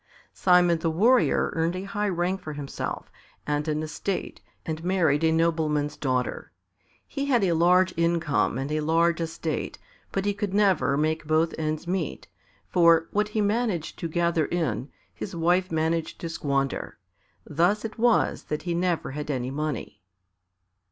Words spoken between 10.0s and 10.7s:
but he could